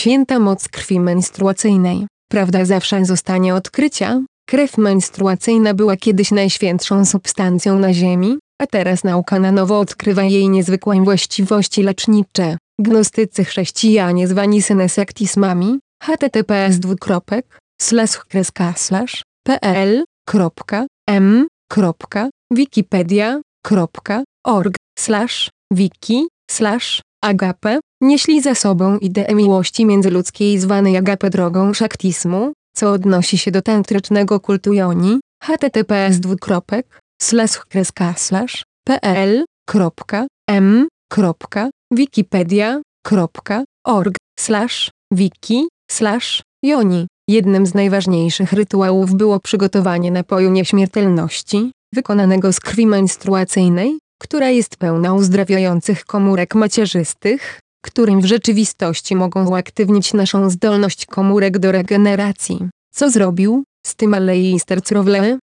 Święta 0.00 0.38
moc 0.38 0.68
krwi 0.68 1.00
menstruacyjnej. 1.00 2.06
Prawda 2.30 2.64
zawsze 2.64 3.04
zostanie 3.04 3.54
odkrycia. 3.54 4.22
Krew 4.48 4.78
menstruacyjna 4.78 5.74
była 5.74 5.96
kiedyś 5.96 6.30
najświętszą 6.30 7.04
substancją 7.04 7.78
na 7.78 7.94
Ziemi, 7.94 8.38
a 8.62 8.66
teraz 8.66 9.04
nauka 9.04 9.38
na 9.38 9.52
nowo 9.52 9.78
odkrywa 9.78 10.22
jej 10.22 10.48
niezwykłe 10.48 11.04
właściwości 11.04 11.82
lecznicze. 11.82 12.58
Gnostycy 12.78 13.44
chrześcijanie 13.44 14.28
zwani 14.28 14.62
synesektismami, 14.62 15.78
https 16.02 16.78
wikipedia.org, 22.50 24.76
slash, 24.98 25.50
wiki, 25.72 26.28
slash, 26.50 27.02
agape, 27.24 27.80
nieśli 28.00 28.42
za 28.42 28.54
sobą 28.54 28.98
ideę 28.98 29.34
miłości 29.34 29.86
międzyludzkiej 29.86 30.58
zwanej 30.58 30.96
agape 30.96 31.30
drogą 31.30 31.74
szaktismu, 31.74 32.52
co 32.76 32.92
odnosi 32.92 33.38
się 33.38 33.50
do 33.50 33.62
tantrycznego 33.62 34.40
kultu 34.40 34.72
joni, 34.72 35.20
https 35.42 36.20
dwukropek, 36.20 37.00
slash 37.22 37.60
pl, 38.84 39.44
kropka, 39.68 40.26
m, 40.50 40.88
kropka, 41.12 41.70
wikipedia.org, 41.92 44.16
slash, 44.40 44.90
wiki, 45.12 45.68
slash, 45.90 46.42
joni. 46.64 47.06
Jednym 47.28 47.66
z 47.66 47.74
najważniejszych 47.74 48.52
rytuałów 48.52 49.14
było 49.14 49.40
przygotowanie 49.40 50.10
napoju 50.10 50.50
nieśmiertelności, 50.50 51.72
wykonanego 51.94 52.52
z 52.52 52.60
krwi 52.60 52.86
menstruacyjnej, 52.86 53.98
która 54.22 54.48
jest 54.48 54.76
pełna 54.76 55.14
uzdrawiających 55.14 56.04
komórek 56.04 56.54
macierzystych, 56.54 57.60
którym 57.80 58.20
w 58.20 58.24
rzeczywistości 58.24 59.16
mogą 59.16 59.48
uaktywnić 59.48 60.14
naszą 60.14 60.50
zdolność 60.50 61.06
komórek 61.06 61.58
do 61.58 61.72
regeneracji. 61.72 62.68
Co 62.94 63.10
zrobił? 63.10 63.64
Z 63.86 63.94
tym 63.94 64.14
Aleister 64.14 64.80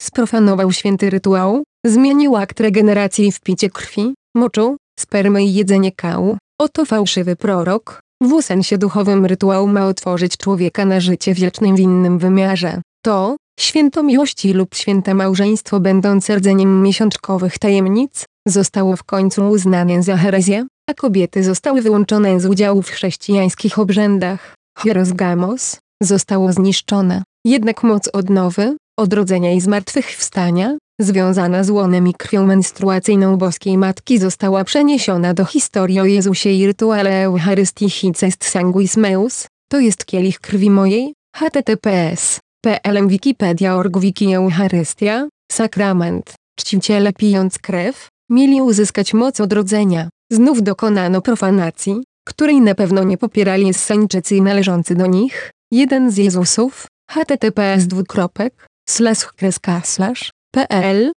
sprofanował 0.03 0.73
święty 0.73 1.11
rytuał, 1.11 1.63
zmienił 1.87 2.37
akt 2.37 2.61
regeneracji 2.61 3.33
w 3.33 3.41
picie 3.41 3.71
krwi, 3.71 4.15
moczu, 4.37 4.77
spermy 4.99 5.45
i 5.45 5.55
jedzenie 5.55 5.93
kału. 5.93 6.37
Oto 6.61 6.85
fałszywy 6.85 7.37
prorok. 7.37 8.01
W 8.23 8.43
sensie 8.43 8.79
duchowym 8.79 9.27
rytuał 9.27 9.67
ma 9.67 9.87
otworzyć 9.87 10.37
człowieka 10.37 10.85
na 10.85 11.01
życie 11.01 11.35
wiecznym 11.35 11.77
w 11.77 11.81
innym 11.81 12.19
wymiarze. 12.19 12.83
To, 13.05 13.37
święto 13.61 14.03
miłości 14.03 14.53
lub 14.53 14.75
święte 14.75 15.15
małżeństwo 15.15 15.81
będące 15.81 16.37
rdzeniem 16.37 16.83
miesiączkowych 16.83 17.59
tajemnic, 17.59 18.25
zostało 18.49 18.97
w 18.97 19.05
końcu 19.05 19.49
uznane 19.49 20.03
za 20.03 20.17
herezję, 20.17 20.67
a 20.91 20.95
kobiety 20.95 21.45
zostały 21.45 21.83
wyłączone 21.83 22.41
z 22.41 22.47
udziału 22.47 22.83
w 22.83 22.91
chrześcijańskich 22.91 23.79
obrzędach. 23.79 24.55
Hierosgamos 24.83 25.77
zostało 26.03 26.53
zniszczone. 26.53 27.23
Jednak 27.45 27.83
moc 27.83 28.09
odnowy, 28.13 28.77
odrodzenia 28.99 29.53
i 29.53 29.61
zmartwychwstania, 29.61 30.77
związana 31.01 31.65
z 31.65 31.71
łonem 31.71 32.09
i 32.09 32.15
krwią 32.15 32.47
menstruacyjną 32.47 33.37
boskiej 33.37 33.79
matki 33.79 34.19
została 34.19 34.65
przeniesiona 34.65 35.35
do 35.35 35.45
historii 35.45 36.01
o 36.01 36.05
Jezusie 36.05 36.51
i 36.51 36.67
rytuale 36.67 37.25
Eucharystii 37.25 37.91
Hicest 37.91 38.45
Sanguis 38.45 38.97
Meus, 38.97 39.47
to 39.69 39.81
jest 39.81 40.05
kielich 40.05 40.41
krwi 40.41 40.71
mojej, 40.71 41.15
https, 41.37 42.41
plm 42.65 43.09
wikipedia.org 43.09 43.99
wiki 43.99 44.35
Eucharystia, 44.35 45.29
sakrament, 45.53 46.35
czciciele 46.59 47.13
pijąc 47.13 47.59
krew, 47.59 48.09
mieli 48.31 48.63
uzyskać 48.63 49.15
moc 49.15 49.41
odrodzenia. 49.41 50.09
Znów 50.33 50.63
dokonano 50.63 51.21
profanacji, 51.21 52.05
której 52.27 52.61
na 52.61 52.75
pewno 52.75 53.05
nie 53.05 53.19
popierali 53.19 53.67
Jesseńczycy 53.67 54.41
należący 54.41 54.95
do 54.95 55.07
nich. 55.07 55.51
Jeden 55.73 56.11
z 56.11 56.17
Jezusów, 56.17 56.87
https 57.11 57.87
dwukropek, 57.87 58.67
slash 58.89 59.27
kreska 59.27 59.81
slash, 59.85 60.31
pl, 60.51 61.13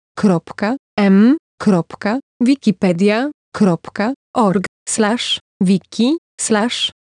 m, 0.99 1.37
wikipedia.org, 2.41 4.67
slash, 4.89 5.41
wiki, 5.61 6.17
slash. 6.41 6.93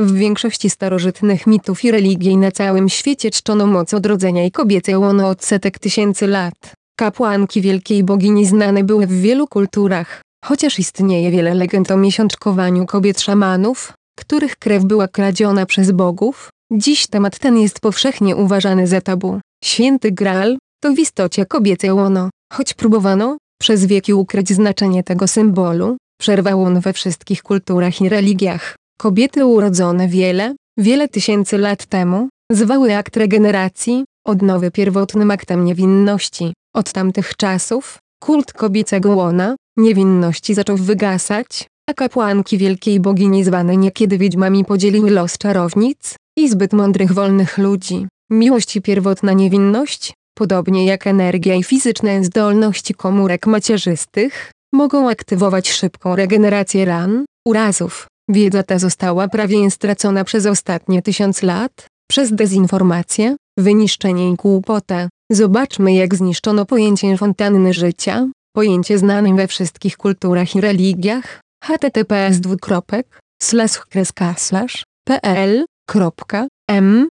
W 0.00 0.12
większości 0.12 0.70
starożytnych 0.70 1.46
mitów 1.46 1.84
i 1.84 1.90
religii 1.90 2.36
na 2.36 2.50
całym 2.50 2.88
świecie 2.88 3.30
czczono 3.30 3.66
moc 3.66 3.94
odrodzenia 3.94 4.44
i 4.44 4.50
kobiece 4.50 4.98
łono 4.98 5.28
od 5.28 5.44
setek 5.44 5.78
tysięcy 5.78 6.26
lat. 6.26 6.72
Kapłanki 6.98 7.60
wielkiej 7.60 8.04
bogini 8.04 8.46
znane 8.46 8.84
były 8.84 9.06
w 9.06 9.20
wielu 9.20 9.48
kulturach, 9.48 10.22
chociaż 10.44 10.78
istnieje 10.78 11.30
wiele 11.30 11.54
legend 11.54 11.90
o 11.90 11.96
miesiączkowaniu 11.96 12.86
kobiet 12.86 13.20
szamanów, 13.20 13.92
których 14.18 14.56
krew 14.56 14.84
była 14.84 15.08
kradziona 15.08 15.66
przez 15.66 15.90
bogów, 15.90 16.48
dziś 16.72 17.06
temat 17.06 17.38
ten 17.38 17.58
jest 17.58 17.80
powszechnie 17.80 18.36
uważany 18.36 18.86
za 18.86 19.00
tabu. 19.00 19.40
Święty 19.64 20.12
Graal, 20.12 20.58
to 20.82 20.94
w 20.94 20.98
istocie 20.98 21.46
kobiece 21.46 21.94
łono, 21.94 22.30
choć 22.52 22.74
próbowano, 22.74 23.36
przez 23.60 23.86
wieki 23.86 24.14
ukryć 24.14 24.52
znaczenie 24.52 25.02
tego 25.02 25.28
symbolu, 25.28 25.96
przerwał 26.20 26.62
on 26.62 26.80
we 26.80 26.92
wszystkich 26.92 27.42
kulturach 27.42 28.00
i 28.00 28.08
religiach. 28.08 28.76
Kobiety 28.98 29.46
urodzone 29.46 30.08
wiele, 30.08 30.54
wiele 30.78 31.08
tysięcy 31.08 31.58
lat 31.58 31.86
temu, 31.86 32.28
zwały 32.52 32.96
akt 32.96 33.16
regeneracji, 33.16 34.04
odnowy 34.26 34.70
pierwotnym 34.70 35.30
aktem 35.30 35.64
niewinności. 35.64 36.52
Od 36.74 36.92
tamtych 36.92 37.36
czasów, 37.36 37.98
kult 38.24 38.52
kobiecego 38.52 39.10
łona, 39.10 39.56
niewinności 39.76 40.54
zaczął 40.54 40.76
wygasać, 40.76 41.66
a 41.90 41.94
kapłanki 41.94 42.58
wielkiej 42.58 43.00
bogini 43.00 43.44
zwane 43.44 43.76
niekiedy 43.76 44.18
wiedźmami 44.18 44.64
podzieliły 44.64 45.10
los 45.10 45.38
czarownic 45.38 46.16
i 46.38 46.48
zbyt 46.48 46.72
mądrych 46.72 47.12
wolnych 47.12 47.58
ludzi. 47.58 48.06
Miłość 48.30 48.76
i 48.76 48.82
pierwotna 48.82 49.32
niewinność, 49.32 50.12
podobnie 50.34 50.86
jak 50.86 51.06
energia 51.06 51.54
i 51.54 51.64
fizyczne 51.64 52.24
zdolności 52.24 52.94
komórek 52.94 53.46
macierzystych, 53.46 54.50
mogą 54.72 55.10
aktywować 55.10 55.70
szybką 55.70 56.16
regenerację 56.16 56.84
ran, 56.84 57.24
urazów. 57.46 58.06
Wiedza 58.28 58.62
ta 58.62 58.78
została 58.78 59.28
prawie 59.28 59.70
stracona 59.70 60.24
przez 60.24 60.46
ostatnie 60.46 61.02
tysiąc 61.02 61.42
lat, 61.42 61.86
przez 62.10 62.32
dezinformację, 62.32 63.36
wyniszczenie 63.58 64.30
i 64.30 64.34
głupotę. 64.34 65.08
Zobaczmy 65.32 65.94
jak 65.94 66.14
zniszczono 66.14 66.66
pojęcie 66.66 67.16
fontanny 67.16 67.72
życia, 67.72 68.28
pojęcie 68.56 68.98
znane 68.98 69.34
we 69.34 69.46
wszystkich 69.46 69.96
kulturach 69.96 70.56
i 70.56 70.60
religiach, 70.60 71.40
https 71.64 72.40
dwukropek, 72.40 73.20
slash 73.42 73.78
kreska 73.78 74.34
slash, 74.38 74.84
pl, 75.04 75.64
m, 76.70 77.08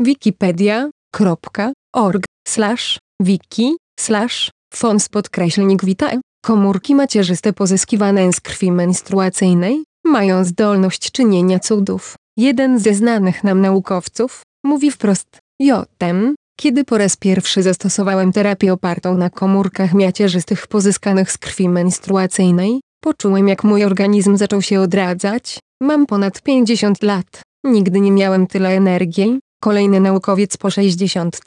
wikipedia.org, 0.00 2.24
slash, 2.48 2.98
wiki, 3.20 3.76
slash, 4.00 4.50
fons 4.74 5.08
podkreślnik 5.08 5.84
vitae, 5.84 6.20
komórki 6.44 6.94
macierzyste 6.94 7.52
pozyskiwane 7.52 8.32
z 8.32 8.40
krwi 8.40 8.72
menstruacyjnej, 8.72 9.84
mają 10.04 10.44
zdolność 10.44 11.10
czynienia 11.10 11.58
cudów. 11.58 12.14
Jeden 12.36 12.78
ze 12.78 12.94
znanych 12.94 13.44
nam 13.44 13.60
naukowców, 13.60 14.42
mówi 14.64 14.90
wprost, 14.90 15.38
Jotem, 15.60 16.34
kiedy 16.62 16.84
po 16.84 16.98
raz 16.98 17.16
pierwszy 17.16 17.62
zastosowałem 17.62 18.32
terapię 18.32 18.72
opartą 18.72 19.18
na 19.18 19.30
komórkach 19.30 19.94
macierzystych 19.94 20.66
pozyskanych 20.66 21.32
z 21.32 21.38
krwi 21.38 21.68
menstruacyjnej, 21.68 22.80
poczułem 23.00 23.48
jak 23.48 23.64
mój 23.64 23.84
organizm 23.84 24.36
zaczął 24.36 24.62
się 24.62 24.80
odradzać, 24.80 25.58
mam 25.82 26.06
ponad 26.06 26.42
50 26.42 27.02
lat, 27.02 27.42
nigdy 27.64 28.00
nie 28.00 28.10
miałem 28.10 28.46
tyle 28.46 28.68
energii, 28.68 29.38
kolejny 29.62 30.00
naukowiec 30.00 30.56
po 30.56 30.70
60 30.70 31.40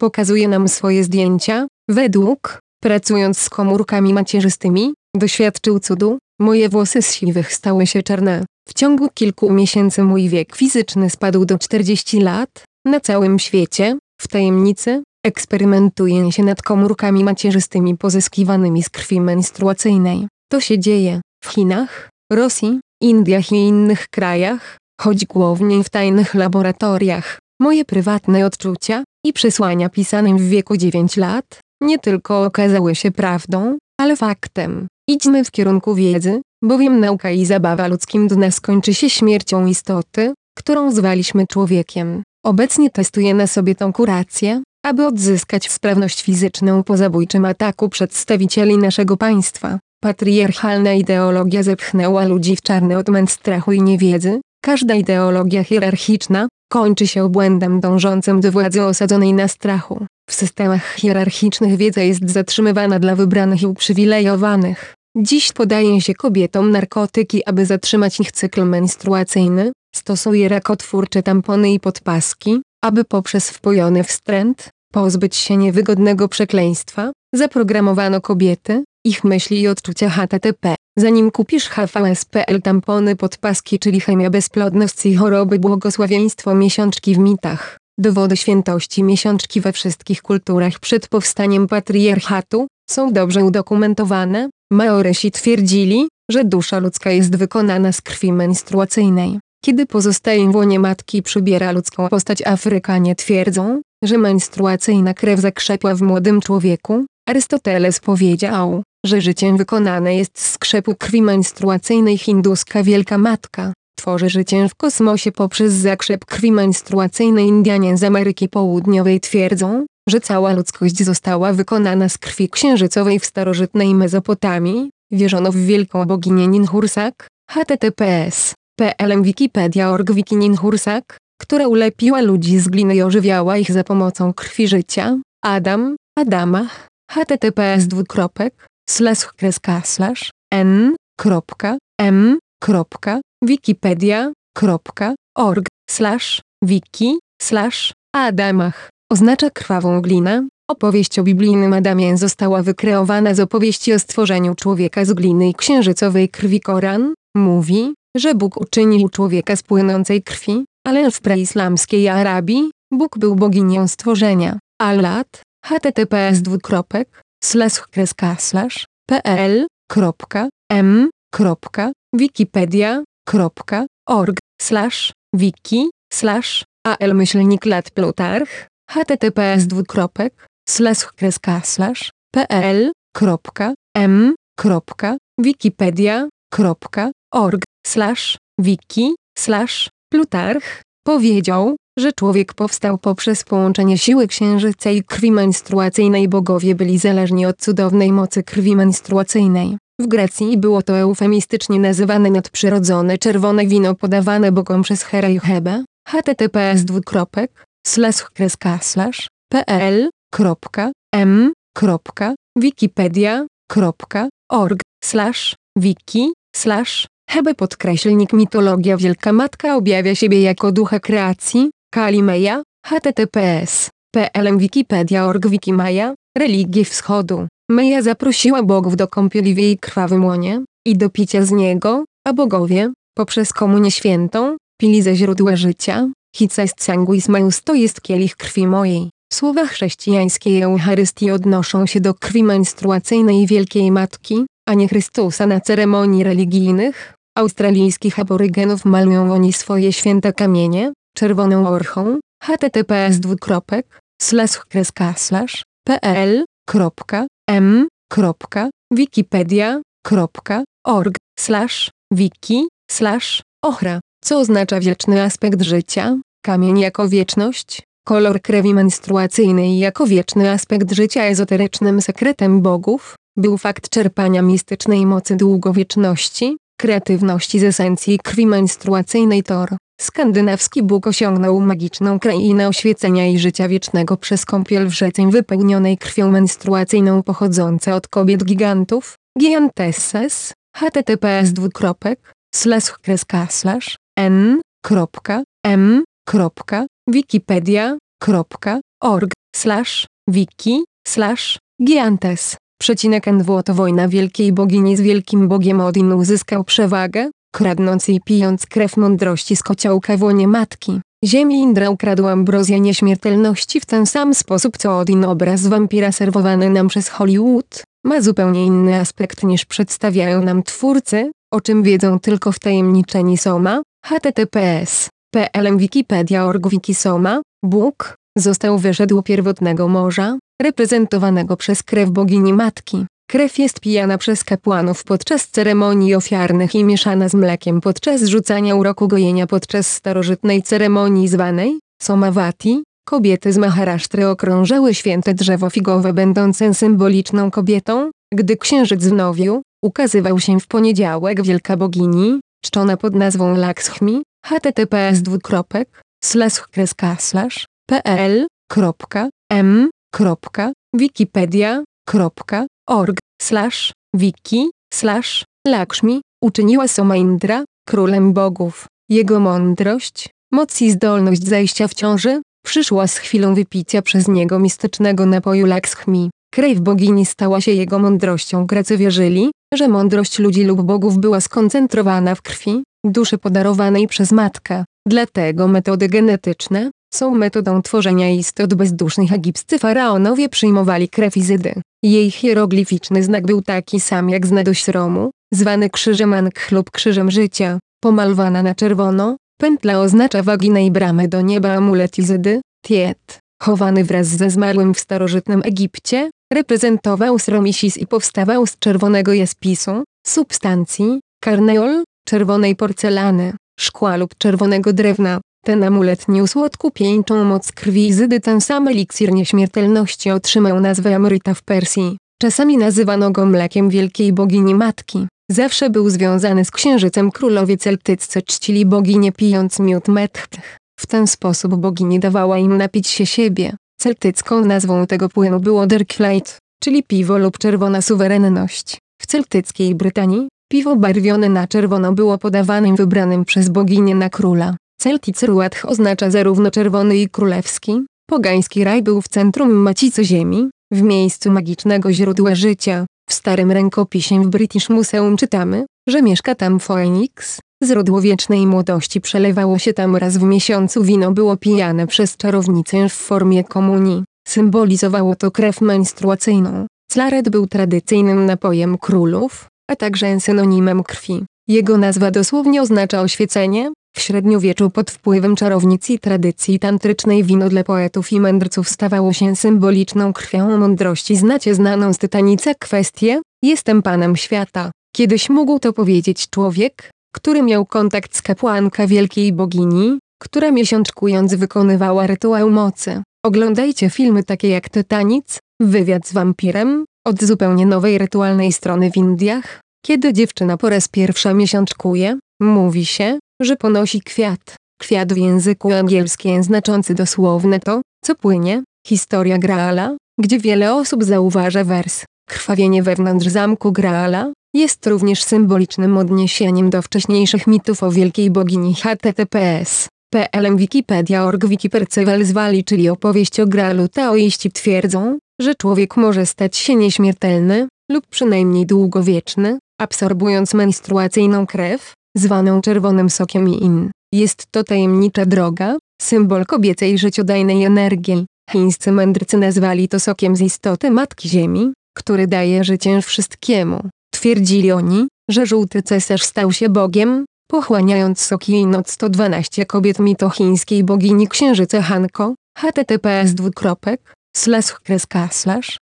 pokazuje 0.00 0.48
nam 0.48 0.68
swoje 0.68 1.04
zdjęcia, 1.04 1.66
według, 1.88 2.58
pracując 2.82 3.38
z 3.38 3.50
komórkami 3.50 4.14
macierzystymi, 4.14 4.94
doświadczył 5.16 5.80
cudu, 5.80 6.18
moje 6.40 6.68
włosy 6.68 7.02
z 7.02 7.12
siwych 7.12 7.52
stały 7.52 7.86
się 7.86 8.02
czarne. 8.02 8.44
W 8.68 8.74
ciągu 8.74 9.08
kilku 9.14 9.52
miesięcy 9.52 10.02
mój 10.02 10.28
wiek 10.28 10.56
fizyczny 10.56 11.10
spadł 11.10 11.44
do 11.44 11.58
40 11.58 12.20
lat, 12.20 12.64
na 12.84 13.00
całym 13.00 13.38
świecie, 13.38 13.98
w 14.20 14.28
tajemnicy, 14.28 15.02
eksperymentuje 15.26 16.32
się 16.32 16.42
nad 16.42 16.62
komórkami 16.62 17.24
macierzystymi 17.24 17.96
pozyskiwanymi 17.96 18.82
z 18.82 18.88
krwi 18.88 19.20
menstruacyjnej. 19.20 20.28
To 20.52 20.60
się 20.60 20.78
dzieje 20.78 21.20
w 21.44 21.48
Chinach, 21.48 22.08
Rosji, 22.32 22.80
Indiach 23.02 23.52
i 23.52 23.56
innych 23.56 24.06
krajach, 24.08 24.78
choć 25.00 25.26
głównie 25.26 25.84
w 25.84 25.90
tajnych 25.90 26.34
laboratoriach. 26.34 27.38
Moje 27.60 27.84
prywatne 27.84 28.46
odczucia 28.46 29.04
i 29.26 29.32
przesłania 29.32 29.88
pisanym 29.88 30.38
w 30.38 30.48
wieku 30.48 30.76
9 30.76 31.16
lat, 31.16 31.60
nie 31.82 31.98
tylko 31.98 32.44
okazały 32.44 32.94
się 32.94 33.10
prawdą, 33.10 33.78
ale 34.00 34.16
faktem. 34.16 34.86
Idźmy 35.08 35.44
w 35.44 35.50
kierunku 35.50 35.94
wiedzy, 35.94 36.40
bowiem 36.64 37.00
nauka 37.00 37.30
i 37.30 37.46
zabawa 37.46 37.86
ludzkim 37.86 38.28
dna 38.28 38.50
skończy 38.50 38.94
się 38.94 39.10
śmiercią 39.10 39.66
istoty, 39.66 40.34
którą 40.58 40.92
zwaliśmy 40.92 41.46
człowiekiem. 41.46 42.22
Obecnie 42.44 42.90
testuję 42.90 43.34
na 43.34 43.46
sobie 43.46 43.74
tą 43.74 43.92
kurację, 43.92 44.62
aby 44.84 45.06
odzyskać 45.06 45.70
sprawność 45.70 46.22
fizyczną 46.22 46.84
po 46.84 46.96
zabójczym 46.96 47.44
ataku 47.44 47.88
przedstawicieli 47.88 48.78
naszego 48.78 49.16
państwa. 49.16 49.78
Patriarchalna 50.02 50.92
ideologia 50.92 51.62
zepchnęła 51.62 52.24
ludzi 52.24 52.56
w 52.56 52.62
czarny 52.62 52.98
odmęt 52.98 53.30
strachu 53.30 53.72
i 53.72 53.82
niewiedzy, 53.82 54.40
Każda 54.62 54.94
ideologia 54.94 55.64
hierarchiczna 55.64 56.48
kończy 56.72 57.06
się 57.06 57.24
obłędem 57.24 57.80
dążącym 57.80 58.40
do 58.40 58.52
władzy 58.52 58.82
osadzonej 58.82 59.32
na 59.32 59.48
strachu. 59.48 60.06
W 60.30 60.34
systemach 60.34 60.94
hierarchicznych 60.94 61.76
wiedza 61.76 62.02
jest 62.02 62.30
zatrzymywana 62.30 62.98
dla 62.98 63.16
wybranych 63.16 63.62
i 63.62 63.66
uprzywilejowanych. 63.66 64.94
Dziś 65.16 65.52
podaje 65.52 66.00
się 66.00 66.14
kobietom 66.14 66.70
narkotyki, 66.70 67.44
aby 67.46 67.66
zatrzymać 67.66 68.20
ich 68.20 68.32
cykl 68.32 68.64
menstruacyjny, 68.64 69.72
stosuje 69.94 70.48
rakotwórcze 70.48 71.22
tampony 71.22 71.72
i 71.72 71.80
podpaski, 71.80 72.60
aby 72.84 73.04
poprzez 73.04 73.50
wpojony 73.50 74.04
wstręt, 74.04 74.68
pozbyć 74.92 75.36
się 75.36 75.56
niewygodnego 75.56 76.28
przekleństwa, 76.28 77.12
zaprogramowano 77.34 78.20
kobiety, 78.20 78.84
ich 79.04 79.24
myśli 79.24 79.60
i 79.60 79.68
odczucia 79.68 80.10
http. 80.10 80.74
Zanim 80.98 81.30
kupisz 81.30 81.68
HVS.pl 81.68 82.62
tampony 82.62 83.16
podpaski 83.16 83.78
czyli 83.78 84.00
chemia 84.00 84.30
bezplodności 84.30 85.08
i 85.08 85.16
choroby 85.16 85.58
błogosławieństwo 85.58 86.54
miesiączki 86.54 87.14
w 87.14 87.18
mitach. 87.18 87.78
Dowody 87.98 88.36
świętości 88.36 89.02
miesiączki 89.02 89.60
we 89.60 89.72
wszystkich 89.72 90.22
kulturach 90.22 90.78
przed 90.78 91.08
powstaniem 91.08 91.66
patriarchatu 91.66 92.66
są 92.90 93.12
dobrze 93.12 93.44
udokumentowane. 93.44 94.50
Maoresi 94.72 95.30
twierdzili, 95.30 96.08
że 96.30 96.44
dusza 96.44 96.78
ludzka 96.78 97.10
jest 97.10 97.36
wykonana 97.36 97.92
z 97.92 98.00
krwi 98.00 98.32
menstruacyjnej. 98.32 99.38
Kiedy 99.64 99.86
pozostaje 99.86 100.50
w 100.50 100.54
łonie 100.54 100.78
matki 100.78 101.22
przybiera 101.22 101.72
ludzką 101.72 102.08
postać 102.08 102.42
Afrykanie 102.46 103.14
twierdzą, 103.14 103.80
że 104.04 104.18
menstruacyjna 104.18 105.14
krew 105.14 105.40
zakrzepła 105.40 105.94
w 105.94 106.02
młodym 106.02 106.40
człowieku. 106.40 107.04
Arystoteles 107.28 108.00
powiedział, 108.00 108.82
że 109.06 109.20
życiem 109.20 109.56
wykonane 109.56 110.16
jest 110.16 110.40
z 110.40 110.58
krzepu 110.58 110.94
krwi 110.94 111.22
menstruacyjnej 111.22 112.18
hinduska 112.18 112.82
Wielka 112.82 113.18
Matka. 113.18 113.72
Tworzy 113.98 114.30
życie 114.30 114.68
w 114.68 114.74
kosmosie 114.74 115.32
poprzez 115.32 115.72
zakrzep 115.72 116.24
krwi 116.24 116.52
menstruacyjnej 116.52 117.46
Indianie 117.46 117.96
z 117.96 118.04
Ameryki 118.04 118.48
Południowej 118.48 119.20
twierdzą, 119.20 119.86
że 120.08 120.20
cała 120.20 120.52
ludzkość 120.52 121.04
została 121.04 121.52
wykonana 121.52 122.08
z 122.08 122.18
krwi 122.18 122.48
księżycowej 122.48 123.18
w 123.18 123.26
starożytnej 123.26 123.94
Mezopotamii. 123.94 124.90
Wierzono 125.10 125.52
w 125.52 125.56
wielką 125.56 126.04
boginię 126.04 126.48
Ninhursak, 126.48 127.28
https 127.50 128.59
PLM 128.80 129.22
Wikipedia.org 129.22 130.12
Wiki 130.12 130.36
Ninhursak, 130.36 131.18
która 131.40 131.68
ulepiła 131.68 132.20
ludzi 132.20 132.58
z 132.58 132.68
gliny 132.68 132.96
i 132.96 133.02
ożywiała 133.02 133.56
ich 133.56 133.72
za 133.72 133.84
pomocą 133.84 134.32
krwi 134.32 134.68
życia. 134.68 135.18
Adam, 135.44 135.96
Adamach, 136.18 136.88
https 137.10 137.86
dwukropek, 137.86 138.68
slash 138.90 139.26
kreska 139.26 139.82
slash, 139.84 140.30
n, 140.52 140.96
kropka, 141.18 141.78
m, 142.00 142.38
kropka, 142.62 143.20
wikipedia.org, 143.42 145.66
slash, 145.90 146.40
wiki, 146.62 147.18
slash, 147.42 147.92
Adamach, 148.14 148.90
oznacza 149.12 149.50
krwawą 149.50 150.02
glinę. 150.02 150.48
Opowieść 150.70 151.18
o 151.18 151.22
biblijnym 151.22 151.72
Adamie 151.72 152.16
została 152.16 152.62
wykreowana 152.62 153.34
z 153.34 153.40
opowieści 153.40 153.92
o 153.92 153.98
stworzeniu 153.98 154.54
człowieka 154.54 155.04
z 155.04 155.12
gliny 155.12 155.48
i 155.48 155.54
księżycowej 155.54 156.28
krwi 156.28 156.60
Koran, 156.60 157.14
mówi, 157.36 157.94
że 158.16 158.34
Bóg 158.34 158.60
uczynił 158.60 159.08
człowieka 159.08 159.56
z 159.56 159.62
płynącej 159.62 160.22
krwi, 160.22 160.64
ale 160.86 161.10
w 161.10 161.20
preislamskiej 161.20 162.08
Arabii, 162.08 162.70
Bóg 162.92 163.18
był 163.18 163.36
boginią 163.36 163.88
stworzenia. 163.88 164.58
Alat, 164.80 165.42
https 165.64 166.42
dwukropek, 166.42 167.22
slash 167.44 167.80
kreska 167.90 168.36
slash, 168.38 168.86
pl, 169.06 169.66
kropka, 169.90 170.48
m, 170.72 171.10
kropka, 171.34 171.92
wikipedia.org, 172.14 174.38
slash, 174.62 175.12
wiki, 175.34 175.90
slash, 176.12 176.64
al 176.84 177.14
myślnik 177.14 177.66
lat 177.66 177.90
plutarch, 177.90 178.68
https 178.90 179.66
dwukropek, 179.66 180.46
slash 180.68 181.06
kreska 181.16 181.60
slash, 181.64 182.10
pl, 182.34 182.92
kropka, 183.12 183.74
m, 183.96 184.34
kropka, 184.56 185.16
wikipedia.org, 185.38 187.62
slash, 187.86 188.38
wiki, 188.58 189.14
slash, 189.38 189.90
plutarch, 190.12 190.82
powiedział, 191.06 191.76
że 191.98 192.12
człowiek 192.12 192.54
powstał 192.54 192.98
poprzez 192.98 193.44
połączenie 193.44 193.98
siły 193.98 194.26
księżyca 194.26 194.90
i 194.90 195.02
krwi 195.02 195.32
menstruacyjnej 195.32 196.28
bogowie 196.28 196.74
byli 196.74 196.98
zależni 196.98 197.46
od 197.46 197.58
cudownej 197.58 198.12
mocy 198.12 198.42
krwi 198.42 198.76
menstruacyjnej. 198.76 199.76
W 200.00 200.06
Grecji 200.06 200.58
było 200.58 200.82
to 200.82 200.98
eufemistycznie 200.98 201.80
nazywane 201.80 202.30
nadprzyrodzone 202.30 203.18
czerwone 203.18 203.66
wino 203.66 203.94
podawane 203.94 204.52
bogom 204.52 204.82
przez 204.82 205.02
Herę 205.02 205.32
i 205.32 205.38
Hebę. 205.38 205.84
https 206.08 206.84
dwukropek, 206.84 207.66
slash 207.86 208.30
kreska 208.30 208.78
slash, 208.82 209.28
pl, 209.48 210.10
kropka, 210.30 210.92
m, 211.14 211.52
kropka, 211.74 212.34
wikipedia.org, 212.58 214.80
slash, 215.04 215.56
wiki, 215.76 216.32
slash, 216.56 217.06
Hebe 217.30 217.54
podkreślnik 217.54 218.32
mitologia 218.32 218.96
Wielka 218.96 219.32
Matka 219.32 219.76
objawia 219.76 220.14
siebie 220.14 220.42
jako 220.42 220.72
ducha 220.72 221.00
kreacji, 221.00 221.70
Kalimeja, 221.90 222.62
https, 222.86 223.90
plm 224.14 224.58
wikipedia.org 224.58 225.46
wikimaja, 225.46 226.14
religie 226.38 226.84
wschodu. 226.84 227.46
Meja 227.70 228.02
zaprosiła 228.02 228.62
bogów 228.62 228.96
do 228.96 229.08
kąpieli 229.08 229.54
w 229.54 229.58
jej 229.58 229.78
krwawym 229.78 230.24
łonie 230.24 230.60
i 230.86 230.96
do 230.96 231.10
picia 231.10 231.42
z 231.42 231.50
niego, 231.50 232.04
a 232.28 232.32
bogowie, 232.32 232.92
poprzez 233.14 233.52
komunię 233.52 233.90
świętą, 233.90 234.56
pili 234.80 235.02
ze 235.02 235.16
źródła 235.16 235.56
życia. 235.56 236.08
Hicest 236.36 236.82
sanguis 236.82 237.28
meus 237.28 237.62
to 237.62 237.74
jest 237.74 238.00
kielich 238.00 238.36
krwi 238.36 238.66
mojej. 238.66 239.10
Słowa 239.32 239.66
chrześcijańskiej 239.66 240.62
Eucharystii 240.62 241.30
odnoszą 241.30 241.86
się 241.86 242.00
do 242.00 242.14
krwi 242.14 242.44
menstruacyjnej 242.44 243.46
Wielkiej 243.46 243.90
Matki, 243.90 244.46
a 244.68 244.74
nie 244.74 244.88
Chrystusa 244.88 245.46
na 245.46 245.60
ceremonii 245.60 246.24
religijnych. 246.24 247.19
Australijskich 247.34 248.18
aborygenów 248.18 248.84
malują 248.84 249.32
oni 249.32 249.52
swoje 249.52 249.92
święte 249.92 250.32
kamienie, 250.32 250.92
czerwoną 251.14 251.68
orchą, 251.68 252.18
https 252.42 253.20
dwukropek, 253.20 254.00
slash 254.22 254.58
kreska 254.58 255.14
slash, 255.16 255.62
pl, 255.84 256.44
kropka, 256.68 257.26
m, 257.50 257.88
kropka, 258.12 258.70
wikipedia.org, 258.92 261.16
slash, 261.38 261.90
wiki, 262.12 262.68
slash, 262.90 263.42
ochra, 263.64 264.00
co 264.24 264.38
oznacza 264.38 264.80
wieczny 264.80 265.22
aspekt 265.22 265.62
życia, 265.62 266.16
kamień 266.42 266.78
jako 266.78 267.08
wieczność, 267.08 267.82
kolor 268.04 268.42
krewi 268.42 268.74
menstruacyjnej 268.74 269.78
jako 269.78 270.06
wieczny 270.06 270.50
aspekt 270.50 270.92
życia 270.92 271.24
ezoterycznym 271.24 272.02
sekretem 272.02 272.62
bogów, 272.62 273.14
był 273.36 273.58
fakt 273.58 273.88
czerpania 273.88 274.42
mistycznej 274.42 275.06
mocy 275.06 275.36
długowieczności, 275.36 276.56
kreatywności 276.80 277.58
z 277.58 277.64
esencji 277.64 278.18
krwi 278.18 278.46
menstruacyjnej 278.46 279.42
Thor. 279.42 279.76
Skandynawski 280.00 280.82
Bóg 280.82 281.06
osiągnął 281.06 281.60
magiczną 281.60 282.20
krainę 282.20 282.68
oświecenia 282.68 283.26
i 283.26 283.38
życia 283.38 283.68
wiecznego 283.68 284.16
przez 284.16 284.44
kąpiel 284.44 284.88
w 284.88 284.92
rzece 284.92 285.30
wypełnionej 285.30 285.98
krwią 285.98 286.30
menstruacyjną 286.30 287.22
pochodzące 287.22 287.94
od 287.94 288.08
kobiet 288.08 288.44
gigantów, 288.44 289.14
Giantesses, 289.40 290.52
https 290.76 291.52
dwukropek, 291.52 292.32
slash 292.54 292.92
kreska 293.02 293.46
slash, 293.50 293.96
n, 294.18 294.60
kropka, 294.84 295.42
m, 295.66 296.04
kropka, 296.28 296.86
wikipedia.org, 297.08 299.32
slash, 299.56 300.06
wiki, 300.28 300.84
slash, 301.08 301.58
Giantes. 301.84 302.56
Przecinek 302.80 303.28
NW 303.28 303.62
to 303.62 303.74
wojna 303.74 304.08
wielkiej 304.08 304.52
bogini 304.52 304.96
z 304.96 305.00
wielkim 305.00 305.48
bogiem 305.48 305.80
Odin 305.80 306.12
uzyskał 306.12 306.64
przewagę, 306.64 307.30
kradnąc 307.52 308.08
i 308.08 308.20
pijąc 308.24 308.66
krew 308.66 308.96
mądrości 308.96 309.56
z 309.56 309.62
kociołka 309.62 310.16
w 310.16 310.22
łonie 310.22 310.48
matki. 310.48 311.00
Ziemi 311.24 311.54
Indra 311.60 311.90
ukradł 311.90 312.26
ambrozję 312.26 312.80
nieśmiertelności 312.80 313.80
w 313.80 313.86
ten 313.86 314.06
sam 314.06 314.34
sposób 314.34 314.78
co 314.78 314.98
Odin 314.98 315.24
obraz 315.24 315.66
wampira 315.66 316.12
serwowany 316.12 316.70
nam 316.70 316.88
przez 316.88 317.08
Hollywood, 317.08 317.82
ma 318.04 318.20
zupełnie 318.20 318.66
inny 318.66 319.00
aspekt 319.00 319.42
niż 319.44 319.64
przedstawiają 319.64 320.42
nam 320.42 320.62
twórcy, 320.62 321.30
o 321.52 321.60
czym 321.60 321.82
wiedzą 321.82 322.20
tylko 322.20 322.52
wtajemniczeni 322.52 323.38
Soma, 323.38 323.82
https, 324.04 325.08
plm 325.30 325.78
wikipedia.org 325.78 326.68
wikisoma, 326.68 327.40
Bóg, 327.64 328.14
został 328.38 328.78
wyszedł 328.78 329.22
pierwotnego 329.22 329.88
morza, 329.88 330.38
reprezentowanego 330.62 331.56
przez 331.56 331.82
krew 331.82 332.10
bogini 332.10 332.52
matki. 332.52 333.06
Krew 333.30 333.58
jest 333.58 333.80
pijana 333.80 334.18
przez 334.18 334.44
kapłanów 334.44 335.04
podczas 335.04 335.48
ceremonii 335.48 336.14
ofiarnych 336.14 336.74
i 336.74 336.84
mieszana 336.84 337.28
z 337.28 337.34
mlekiem 337.34 337.80
podczas 337.80 338.22
rzucania 338.22 338.74
uroku 338.74 339.08
gojenia 339.08 339.46
podczas 339.46 339.86
starożytnej 339.86 340.62
ceremonii 340.62 341.28
zwanej 341.28 341.78
Somawati. 342.02 342.82
Kobiety 343.06 343.52
z 343.52 343.58
Maharasztry 343.58 344.28
okrążały 344.28 344.94
święte 344.94 345.34
drzewo 345.34 345.70
figowe 345.70 346.12
będące 346.12 346.74
symboliczną 346.74 347.50
kobietą. 347.50 348.10
Gdy 348.34 348.56
księżyc 348.56 349.04
w 349.04 349.12
Nowiu 349.12 349.62
ukazywał 349.84 350.40
się 350.40 350.60
w 350.60 350.66
poniedziałek 350.66 351.42
wielka 351.42 351.76
bogini, 351.76 352.40
czczona 352.64 352.96
pod 352.96 353.14
nazwą 353.14 353.56
Lakshmi, 353.56 354.22
https 354.46 355.22
dwukropek, 355.22 356.02
slash 356.24 356.60
kreska 356.60 357.16
slash, 357.18 357.66
pl, 357.90 358.46
kropka, 358.68 359.28
m, 359.52 359.90
kropka, 360.14 360.72
wikipedia.org, 360.94 363.18
slash, 363.42 363.92
wiki, 364.14 364.70
slash, 364.94 365.44
Lakshmi, 365.66 366.20
uczyniła 366.42 366.88
Somaindra, 366.88 367.64
królem 367.88 368.32
bogów. 368.32 368.86
Jego 369.08 369.40
mądrość, 369.40 370.28
moc 370.52 370.82
i 370.82 370.90
zdolność 370.90 371.46
zajścia 371.46 371.88
w 371.88 371.94
ciąży, 371.94 372.42
przyszła 372.66 373.06
z 373.06 373.16
chwilą 373.16 373.54
wypicia 373.54 374.02
przez 374.02 374.28
niego 374.28 374.58
mistycznego 374.58 375.26
napoju 375.26 375.66
Lakshmi. 375.66 376.30
Krew 376.52 376.80
bogini 376.80 377.26
stała 377.26 377.60
się 377.60 377.72
jego 377.72 377.98
mądrością. 377.98 378.66
Grecy 378.66 378.96
wierzyli, 378.96 379.50
że 379.74 379.88
mądrość 379.88 380.38
ludzi 380.38 380.64
lub 380.64 380.82
bogów 380.82 381.18
była 381.18 381.40
skoncentrowana 381.40 382.34
w 382.34 382.42
krwi, 382.42 382.82
duszy 383.04 383.38
podarowanej 383.38 384.08
przez 384.08 384.32
matkę. 384.32 384.84
Dlatego 385.06 385.68
metody 385.68 386.08
genetyczne 386.08 386.90
są 387.14 387.34
metodą 387.34 387.82
tworzenia 387.82 388.30
istot 388.30 388.74
bezdusznych. 388.74 389.32
Egipscy 389.32 389.78
faraonowie 389.78 390.48
przyjmowali 390.48 391.08
krew 391.08 391.36
Izydy. 391.36 391.74
Jej 392.02 392.30
hieroglificzny 392.30 393.22
znak 393.22 393.46
był 393.46 393.62
taki 393.62 394.00
sam 394.00 394.30
jak 394.30 394.46
znak 394.46 394.66
Romu, 394.88 395.30
zwany 395.52 395.90
krzyżem 395.90 396.32
Ankh 396.32 396.72
lub 396.72 396.90
krzyżem 396.90 397.30
życia, 397.30 397.78
pomalowana 398.02 398.62
na 398.62 398.74
czerwono. 398.74 399.36
Pętla 399.60 400.00
oznacza 400.00 400.42
waginę 400.42 400.86
i 400.86 400.90
bramę 400.90 401.28
do 401.28 401.40
nieba 401.40 401.72
amulet 401.72 402.18
Izydy, 402.18 402.60
Tiet, 402.86 403.38
chowany 403.62 404.04
wraz 404.04 404.26
ze 404.26 404.50
zmarłym 404.50 404.94
w 404.94 405.00
starożytnym 405.00 405.62
Egipcie, 405.64 406.30
reprezentował 406.52 407.38
Sromisis 407.38 407.96
i 407.96 408.06
powstawał 408.06 408.66
z 408.66 408.78
czerwonego 408.78 409.32
jaspisu, 409.32 410.04
substancji, 410.26 411.20
karneol, 411.40 412.04
czerwonej 412.28 412.76
porcelany, 412.76 413.52
szkła 413.80 414.16
lub 414.16 414.34
czerwonego 414.38 414.92
drewna. 414.92 415.40
Ten 415.64 415.84
amulet 415.84 416.28
niósł 416.28 416.60
odkupieńczą 416.60 417.44
moc 417.44 417.72
krwi 417.72 418.08
Izydy. 418.08 418.40
Ten 418.40 418.60
sam 418.60 418.88
eliksir 418.88 419.32
nieśmiertelności 419.32 420.30
otrzymał 420.30 420.80
nazwę 420.80 421.16
Amryta 421.16 421.54
w 421.54 421.62
Persji. 421.62 422.16
Czasami 422.42 422.78
nazywano 422.78 423.30
go 423.30 423.46
mlekiem 423.46 423.90
wielkiej 423.90 424.32
bogini 424.32 424.74
matki. 424.74 425.26
Zawsze 425.50 425.90
był 425.90 426.10
związany 426.10 426.64
z 426.64 426.70
księżycem 426.70 427.30
królowie 427.30 427.76
celtyccy 427.76 428.42
czcili 428.42 428.86
boginię 428.86 429.32
pijąc 429.32 429.78
miód 429.78 430.08
metcht. 430.08 430.56
W 431.00 431.06
ten 431.06 431.26
sposób 431.26 431.74
bogini 431.74 432.20
dawała 432.20 432.58
im 432.58 432.76
napić 432.76 433.08
się 433.08 433.26
siebie. 433.26 433.76
Celtycką 434.00 434.64
nazwą 434.64 435.06
tego 435.06 435.28
płynu 435.28 435.60
było 435.60 435.86
Dirkflight, 435.86 436.58
czyli 436.82 437.02
piwo 437.02 437.38
lub 437.38 437.58
czerwona 437.58 438.02
suwerenność. 438.02 438.98
W 439.22 439.26
celtyckiej 439.26 439.94
Brytanii, 439.94 440.48
piwo 440.70 440.96
barwione 440.96 441.48
na 441.48 441.68
czerwono 441.68 442.12
było 442.12 442.38
podawanym 442.38 442.96
wybranym 442.96 443.44
przez 443.44 443.68
boginię 443.68 444.14
na 444.14 444.30
króla. 444.30 444.76
Celtic 445.02 445.42
Ruatch 445.42 445.84
oznacza 445.84 446.30
zarówno 446.30 446.70
czerwony 446.70 447.16
i 447.16 447.28
królewski. 447.28 448.02
Pogański 448.30 448.84
raj 448.84 449.02
był 449.02 449.22
w 449.22 449.28
centrum 449.28 449.70
macicy 449.72 450.24
ziemi, 450.24 450.70
w 450.92 451.02
miejscu 451.02 451.50
magicznego 451.50 452.12
źródła 452.12 452.54
życia. 452.54 453.06
W 453.28 453.34
starym 453.34 453.70
rękopisie 453.70 454.42
w 454.42 454.48
British 454.48 454.88
Museum 454.88 455.36
czytamy, 455.36 455.86
że 456.08 456.22
mieszka 456.22 456.54
tam 456.54 456.80
Phoenix, 456.80 457.60
źródło 457.84 458.20
wiecznej 458.20 458.66
młodości 458.66 459.20
przelewało 459.20 459.78
się 459.78 459.92
tam 459.92 460.16
raz 460.16 460.36
w 460.36 460.42
miesiącu 460.42 461.02
wino 461.02 461.32
było 461.32 461.56
pijane 461.56 462.06
przez 462.06 462.36
czarownicę 462.36 463.08
w 463.08 463.12
formie 463.12 463.64
komunii. 463.64 464.24
Symbolizowało 464.48 465.36
to 465.36 465.50
krew 465.50 465.80
menstruacyjną. 465.80 466.86
Claret 467.12 467.48
był 467.48 467.66
tradycyjnym 467.66 468.46
napojem 468.46 468.98
królów, 468.98 469.66
a 469.90 469.96
także 469.96 470.40
synonimem 470.40 471.02
krwi. 471.02 471.44
Jego 471.68 471.98
nazwa 471.98 472.30
dosłownie 472.30 472.82
oznacza 472.82 473.20
oświecenie. 473.20 473.90
W 474.16 474.20
średniowieczu 474.20 474.90
pod 474.90 475.10
wpływem 475.10 475.56
czarownic 475.56 476.10
i 476.10 476.18
tradycji 476.18 476.78
tantrycznej 476.78 477.44
wino 477.44 477.68
dla 477.68 477.84
poetów 477.84 478.32
i 478.32 478.40
mędrców 478.40 478.88
stawało 478.88 479.32
się 479.32 479.56
symboliczną 479.56 480.32
krwią 480.32 480.78
mądrości. 480.78 481.36
Znacie 481.36 481.74
znaną 481.74 482.12
z 482.12 482.18
Tytanica 482.18 482.74
kwestię? 482.74 483.40
Jestem 483.62 484.02
panem 484.02 484.36
świata. 484.36 484.90
Kiedyś 485.16 485.50
mógł 485.50 485.78
to 485.78 485.92
powiedzieć 485.92 486.50
człowiek, 486.50 487.10
który 487.34 487.62
miał 487.62 487.86
kontakt 487.86 488.36
z 488.36 488.42
kapłanka 488.42 489.06
wielkiej 489.06 489.52
bogini, 489.52 490.18
która 490.42 490.70
miesiączkując 490.70 491.54
wykonywała 491.54 492.26
rytuał 492.26 492.70
mocy. 492.70 493.22
Oglądajcie 493.44 494.10
filmy 494.10 494.44
takie 494.44 494.68
jak 494.68 494.88
Tytanic, 494.88 495.58
Wywiad 495.80 496.28
z 496.28 496.32
wampirem, 496.32 497.04
od 497.26 497.42
zupełnie 497.42 497.86
nowej 497.86 498.18
rytualnej 498.18 498.72
strony 498.72 499.10
w 499.10 499.16
Indiach, 499.16 499.80
kiedy 500.06 500.32
dziewczyna 500.32 500.76
po 500.76 500.88
raz 500.88 501.08
pierwszy 501.08 501.54
miesiączkuje, 501.54 502.38
mówi 502.60 503.06
się, 503.06 503.38
że 503.60 503.76
ponosi 503.76 504.20
kwiat. 504.20 504.74
Kwiat 505.00 505.32
w 505.32 505.36
języku 505.36 505.92
angielskim 505.92 506.62
znaczący 506.62 507.14
dosłowne 507.14 507.80
to, 507.80 508.00
co 508.24 508.34
płynie, 508.34 508.82
historia 509.06 509.58
Graala, 509.58 510.16
gdzie 510.40 510.58
wiele 510.58 510.94
osób 510.94 511.24
zauważa 511.24 511.84
wers. 511.84 512.24
Krwawienie 512.48 513.02
wewnątrz 513.02 513.46
zamku 513.46 513.92
Graala 513.92 514.52
jest 514.74 515.06
również 515.06 515.42
symbolicznym 515.44 516.18
odniesieniem 516.18 516.90
do 516.90 517.02
wcześniejszych 517.02 517.66
mitów 517.66 518.02
o 518.02 518.10
wielkiej 518.10 518.50
bogini 518.50 518.94
https. 518.94 520.08
PLM 520.32 520.76
Wikipedia.org 520.76 521.66
Wikipercewal 521.66 522.44
zwali 522.44 522.84
czyli 522.84 523.08
opowieść 523.08 523.60
o 523.60 523.66
Graalu 523.66 524.08
taoiści 524.08 524.70
twierdzą, 524.70 525.38
że 525.60 525.74
człowiek 525.74 526.16
może 526.16 526.46
stać 526.46 526.76
się 526.76 526.94
nieśmiertelny, 526.94 527.88
lub 528.10 528.26
przynajmniej 528.26 528.86
długowieczny, 528.86 529.78
absorbując 530.00 530.74
menstruacyjną 530.74 531.66
krew, 531.66 532.12
zwaną 532.36 532.80
czerwonym 532.80 533.30
sokiem 533.30 533.68
in. 533.68 534.10
Jest 534.32 534.66
to 534.70 534.84
tajemnicza 534.84 535.46
droga, 535.46 535.96
symbol 536.22 536.66
kobiecej 536.66 537.18
życiodajnej 537.18 537.84
energii. 537.84 538.46
Chińscy 538.70 539.12
mędrcy 539.12 539.56
nazwali 539.56 540.08
to 540.08 540.20
sokiem 540.20 540.56
z 540.56 540.60
istoty 540.60 541.10
Matki 541.10 541.48
Ziemi, 541.48 541.92
który 542.16 542.46
daje 542.46 542.84
życie 542.84 543.22
wszystkiemu. 543.22 544.08
Twierdzili 544.34 544.92
oni, 544.92 545.28
że 545.50 545.66
żółty 545.66 546.02
cesarz 546.02 546.42
stał 546.42 546.72
się 546.72 546.88
Bogiem, 546.88 547.44
pochłaniając 547.70 548.40
soki 548.40 548.72
i 548.72 548.86
noc 548.86 549.10
112 549.10 549.86
kobiet 549.86 550.18
mito 550.18 550.50
chińskiej 550.50 551.04
bogini 551.04 551.48
księżyca 551.48 552.02
Hanko, 552.02 552.54
https 552.78 553.54
dwukropek, 553.54 554.34
slash 554.56 554.94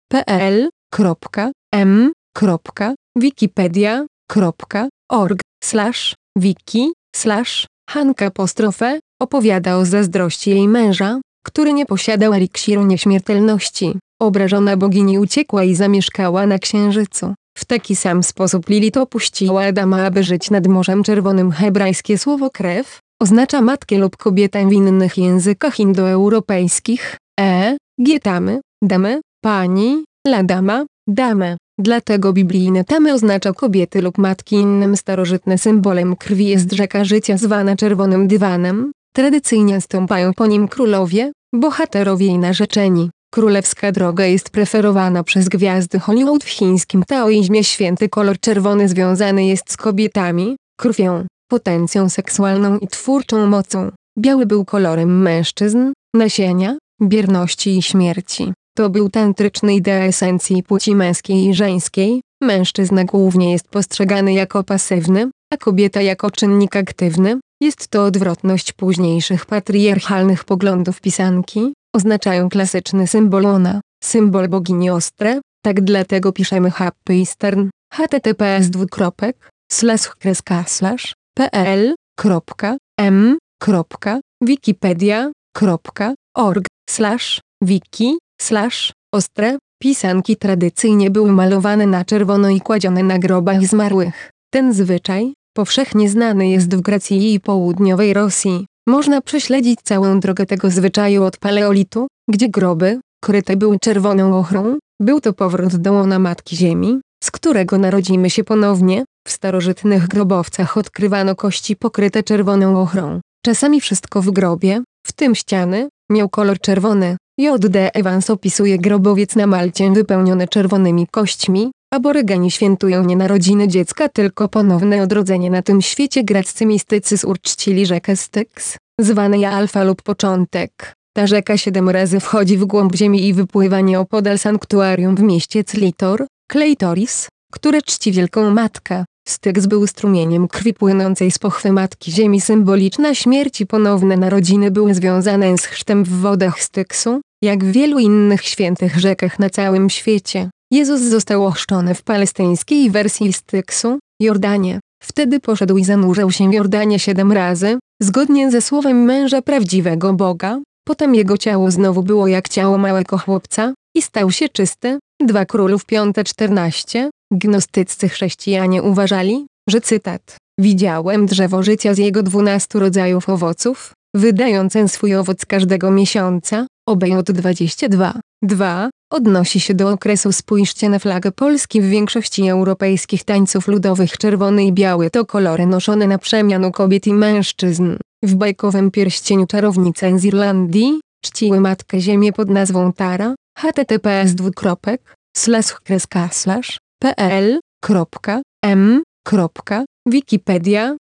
pl, 0.09 0.69
kropka, 0.91 1.51
m, 1.75 2.13
kropka, 2.35 2.95
wikipedia.org, 3.17 5.41
slash, 5.65 6.15
wiki, 6.37 6.93
slash, 7.17 7.67
Hanka 7.91 8.27
apostrofę, 8.27 8.99
opowiada 9.23 9.77
o 9.77 9.85
zazdrości 9.85 10.51
jej 10.51 10.69
męża, 10.69 11.21
który 11.47 11.73
nie 11.73 11.87
posiadał 11.87 12.33
eliksiru 12.33 12.87
nieśmiertelności. 12.87 13.99
Obrażona 14.21 14.77
bogini 14.77 15.19
uciekła 15.19 15.65
i 15.65 15.75
zamieszkała 15.75 16.47
na 16.47 16.59
księżycu. 16.59 17.35
W 17.59 17.65
taki 17.65 17.97
sam 17.97 18.23
sposób 18.23 18.69
Lilith 18.69 18.99
opuściła 18.99 19.65
Adama 19.65 20.05
aby 20.07 20.23
żyć 20.23 20.51
nad 20.51 20.67
Morzem 20.67 21.03
Czerwonym. 21.03 21.51
Hebrajskie 21.51 22.19
słowo 22.19 22.51
krew 22.51 22.99
oznacza 23.23 23.61
matkę 23.61 23.99
lub 23.99 24.17
kobietę 24.17 24.69
w 24.69 24.73
innych 24.73 25.19
językach 25.19 25.81
indoeuropejskich. 25.81 27.17
E, 27.41 27.77
gietamy, 28.03 28.61
damy, 28.83 29.21
pani, 29.45 30.05
ladama, 30.27 30.85
damę. 31.09 31.57
Dlatego 31.83 32.33
biblijne 32.33 32.85
tamy 32.85 33.15
oznacza 33.15 33.53
kobiety 33.53 34.03
lub 34.03 34.19
matki 34.19 34.57
innym 34.57 34.97
starożytne 34.97 35.59
symbolem 35.59 36.17
krwi 36.17 36.47
jest 36.47 36.73
rzeka 36.73 37.05
życia 37.05 37.37
zwana 37.37 37.77
czerwonym 37.77 38.29
dywanem. 38.29 38.93
Tradycyjnie 39.15 39.81
stąpają 39.81 40.35
po 40.35 40.47
nim 40.47 40.69
królowie, 40.69 41.33
bohaterowie 41.55 42.27
i 42.27 42.39
narzeczeni. 42.39 43.11
Królewska 43.33 43.93
droga 43.93 44.27
jest 44.27 44.51
preferowana 44.51 45.25
przez 45.25 45.49
gwiazdy 45.49 45.99
Hollywood 45.99 46.45
w 46.45 46.49
chińskim 46.49 47.03
taoizmie. 47.05 47.65
Święty 47.65 48.09
kolor 48.09 48.41
czerwony 48.41 48.89
związany 48.89 49.47
jest 49.47 49.73
z 49.73 49.77
kobietami, 49.77 50.57
krwią, 50.77 51.27
potencją 51.51 52.09
seksualną 52.09 52.79
i 52.79 52.89
twórczą 52.89 53.47
mocą. 53.47 53.91
Biały 54.19 54.47
był 54.47 54.65
kolorem 54.65 55.23
mężczyzn, 55.23 55.93
nasienia, 56.15 56.79
bierności 57.03 57.79
i 57.79 57.83
śmierci. 57.83 58.53
To 58.81 58.91
był 58.91 59.09
tantryczny 59.09 59.75
idea 59.75 60.05
esencji 60.05 60.63
płci 60.63 60.95
męskiej 60.95 61.49
i 61.49 61.55
żeńskiej. 61.55 62.23
Mężczyzna 62.43 63.05
głównie 63.05 63.53
jest 63.53 63.69
postrzegany 63.69 64.33
jako 64.33 64.65
pasywny, 64.65 65.31
a 65.53 65.57
kobieta 65.57 66.03
jako 66.03 66.31
czynnik 66.31 66.77
aktywny. 66.77 67.41
Jest 67.63 67.89
to 67.89 68.05
odwrotność 68.05 68.73
późniejszych 68.73 69.47
patriarchalnych 69.47 70.45
poglądów 70.45 71.01
pisanki, 71.01 71.73
oznaczają 71.97 72.49
klasyczny 72.49 73.07
symbol 73.07 73.47
ona, 73.47 73.81
symbol 74.05 74.49
bogini 74.49 74.91
ostre, 74.91 75.41
tak 75.65 75.81
dlatego 75.81 76.33
piszemy 76.33 76.71
Happy 76.71 77.13
Eastern, 77.13 77.69
https 77.93 78.71
dwukropek, 78.71 79.51
slash 79.73 80.09
kreska 80.09 80.65
slash, 80.67 81.15
pl, 81.35 81.95
kropka, 82.19 82.77
m, 83.01 83.39
kropka, 83.63 84.21
wikipedia.org, 84.43 86.67
slash, 86.91 87.41
wiki, 87.63 88.19
slash, 88.43 88.93
ostre, 89.15 89.59
pisanki 89.83 90.37
tradycyjnie 90.37 91.11
były 91.11 91.33
malowane 91.33 91.87
na 91.87 92.05
czerwono 92.05 92.49
i 92.49 92.61
kładzione 92.61 93.03
na 93.03 93.19
grobach 93.19 93.67
zmarłych. 93.67 94.31
Ten 94.53 94.73
zwyczaj, 94.73 95.33
powszechnie 95.57 96.09
znany 96.09 96.49
jest 96.49 96.77
w 96.77 96.81
Grecji 96.81 97.35
i 97.35 97.41
południowej 97.41 98.15
Rosji. 98.15 98.67
Można 98.89 99.21
prześledzić 99.21 99.79
całą 99.83 100.21
drogę 100.21 100.47
tego 100.47 100.71
zwyczaju 100.71 101.25
od 101.25 101.37
paleolitu, 101.37 102.07
gdzie 102.31 102.49
groby, 102.49 103.01
kryte 103.25 103.57
były 103.57 103.79
czerwoną 103.79 104.39
ochrą, 104.39 104.79
był 105.01 105.21
to 105.21 105.33
powrót 105.33 105.77
do 105.77 105.93
łona 105.93 106.19
Matki 106.19 106.57
Ziemi, 106.57 107.01
z 107.25 107.31
którego 107.31 107.79
narodzimy 107.79 108.31
się 108.31 108.45
ponownie. 108.45 109.05
W 109.29 109.31
starożytnych 109.31 110.09
grobowcach 110.09 110.77
odkrywano 110.77 111.35
kości 111.35 111.77
pokryte 111.77 112.23
czerwoną 112.23 112.83
ochrą. 112.83 113.21
Czasami 113.45 113.81
wszystko 113.81 114.23
w 114.23 114.31
grobie, 114.31 114.83
w 115.07 115.13
tym 115.13 115.35
ściany, 115.35 115.89
miał 116.11 116.29
kolor 116.29 116.61
czerwony. 116.61 117.17
J.D. 117.41 117.95
Evans 117.95 118.31
opisuje 118.31 118.79
grobowiec 118.79 119.37
na 119.37 119.47
Malcie 119.47 119.91
wypełniony 119.91 120.49
czerwonymi 120.49 121.07
kośćmi. 121.11 121.71
Aborygeni 121.93 122.51
świętują 122.51 123.05
nie 123.05 123.17
narodziny 123.17 123.69
dziecka, 123.69 124.09
tylko 124.09 124.49
ponowne 124.49 125.03
odrodzenie 125.03 125.51
na 125.51 125.63
tym 125.63 125.83
świecie. 125.83 126.25
Greccy 126.25 126.67
mistycy 126.67 127.27
uczcili 127.27 127.87
rzekę 127.87 128.17
Styx, 128.17 128.77
zwanej 129.01 129.45
Alfa 129.45 129.85
lub 129.85 130.03
początek. 130.03 130.93
Ta 131.17 131.27
rzeka 131.27 131.57
siedem 131.57 131.89
razy 131.89 132.21
wchodzi 132.21 132.57
w 132.59 132.65
głąb 132.65 132.97
ziemi 132.97 133.29
i 133.29 133.35
wypływa 133.35 133.81
nieopodal 133.81 134.39
sanktuarium 134.39 135.17
w 135.17 135.23
mieście 135.23 135.65
Clitor, 135.65 136.27
Kleitoris, 136.51 137.29
które 137.53 137.83
czci 137.83 138.13
Wielką 138.13 138.51
Matkę. 138.51 139.05
Styx 139.29 139.67
był 139.67 139.87
strumieniem 139.87 140.49
krwi 140.49 140.75
płynącej 140.75 141.31
z 141.31 141.39
pochwy 141.39 141.73
Matki 141.73 142.13
Ziemi 142.13 142.41
symboliczna 142.41 143.15
śmierć 143.15 143.61
i 143.61 143.67
ponowne 143.67 144.17
narodziny 144.17 144.71
były 144.71 144.95
związane 144.95 145.59
z 145.59 145.65
chrztem 145.65 146.05
w 146.05 146.09
wodach 146.09 146.63
Styksu, 146.63 147.21
jak 147.43 147.65
w 147.65 147.73
wielu 147.73 147.99
innych 147.99 148.43
świętych 148.43 148.99
rzekach 148.99 149.39
na 149.39 149.51
całym 149.51 149.91
świecie. 149.91 150.51
Jezus 150.73 151.01
został 151.01 151.47
ochrzczony 151.47 151.95
w 151.95 152.03
palestyńskiej 152.03 152.91
wersji 152.91 153.33
Styksu, 153.33 153.99
Jordanie. 154.21 154.81
Wtedy 155.03 155.41
poszedł 155.41 155.79
i 155.79 155.85
zanurzał 155.85 156.31
się 156.31 156.51
w 156.51 156.55
Jordanie 156.55 156.99
siedem 156.99 157.33
razy, 157.33 157.79
zgodnie 158.03 158.51
ze 158.51 158.61
słowem 158.61 159.05
męża 159.05 159.43
prawdziwego 159.43 160.13
Boga. 160.13 160.59
Potem 160.89 161.15
jego 161.15 161.39
ciało 161.39 161.71
znowu 161.71 162.03
było 162.03 162.27
jak 162.29 162.49
ciało 162.49 162.79
małego 162.79 163.19
chłopca 163.19 163.75
i 163.97 164.03
stał 164.03 164.31
się 164.31 164.49
czysty. 164.49 164.99
2 165.23 165.45
Królów 165.45 165.87
5:14. 165.87 167.09
Gnostyccy 167.33 168.09
chrześcijanie 168.09 168.83
uważali, 168.83 169.47
że 169.69 169.81
cytat 169.81 170.37
Widziałem 170.61 171.27
drzewo 171.27 171.63
życia 171.63 171.95
z 171.95 171.99
jego 171.99 172.23
dwunastu 172.23 172.81
rodzajów 172.81 173.29
owoców, 173.29 173.93
wydające 174.17 174.89
swój 174.89 175.15
owoc 175.15 175.47
każdego 175.47 175.91
miesiąca, 175.91 176.67
OBJ 176.91 177.13
22. 177.25 178.21
2. 178.43 178.91
Odnosi 179.13 179.61
się 179.61 179.75
do 179.75 179.91
okresu 179.91 180.33
spójrzcie 180.33 180.89
na 180.89 180.99
flagę 180.99 181.33
Polski 181.33 181.81
w 181.81 181.89
większości 181.89 182.49
europejskich 182.49 183.25
tańców 183.25 183.69
ludowych. 183.69 184.19
Czerwony 184.19 184.65
i 184.65 184.73
biały 184.73 185.11
to 185.11 185.27
kolory 185.27 185.67
noszone 185.67 186.07
na 186.07 186.19
przemian 186.19 186.73
kobiet 186.73 187.07
i 187.07 187.15
mężczyzn. 187.15 187.97
W 188.23 188.35
bajkowym 188.35 188.91
pierścieniu 188.91 189.47
czarownice 189.47 190.19
z 190.19 190.25
Irlandii, 190.25 191.01
czciły 191.25 191.61
Matkę 191.61 192.01
Ziemię 192.01 192.33
pod 192.33 192.51
nazwą 192.51 192.93
Tara, 192.93 193.35
https 193.59 194.35
dwukropek, 194.35 195.15
slash 195.37 196.79
pl, 196.99 197.61
kropka, 197.81 198.43
m, 198.65 199.03
kropka, 199.25 199.85
wikipedia, 200.07 200.97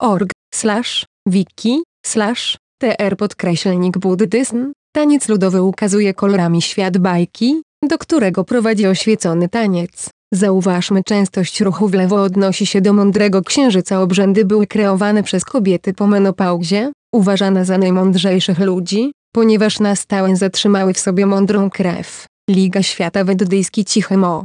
org, 0.00 0.30
slash, 0.54 1.06
wiki, 1.26 1.82
slash, 2.06 2.56
tr 2.80 3.16
podkreślnik 3.16 3.98
buddyzm, 3.98 4.72
taniec 4.92 5.28
ludowy 5.28 5.62
ukazuje 5.62 6.14
kolorami 6.14 6.62
świat 6.62 6.98
bajki, 6.98 7.62
do 7.88 7.98
którego 7.98 8.44
prowadzi 8.44 8.86
oświecony 8.86 9.48
taniec. 9.48 10.08
Zauważmy 10.32 11.04
częstość 11.04 11.60
ruchu 11.60 11.88
w 11.88 11.94
lewo 11.94 12.22
odnosi 12.22 12.66
się 12.66 12.80
do 12.80 12.92
mądrego 12.92 13.42
księżyca 13.42 14.00
obrzędy 14.00 14.44
były 14.44 14.66
kreowane 14.66 15.22
przez 15.22 15.44
kobiety 15.44 15.94
po 15.94 16.06
menopauzie, 16.06 16.92
uważane 17.14 17.64
za 17.64 17.78
najmądrzejszych 17.78 18.58
ludzi, 18.58 19.12
ponieważ 19.34 19.80
na 19.80 19.96
stałe 19.96 20.36
zatrzymały 20.36 20.94
w 20.94 20.98
sobie 20.98 21.26
mądrą 21.26 21.70
krew. 21.70 22.26
Liga 22.50 22.82
Świata 22.82 23.24
Weddyjski 23.24 23.84
Cichy 23.84 24.16
Mo. 24.16 24.44